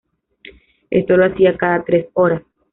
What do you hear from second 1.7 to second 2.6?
tres horas.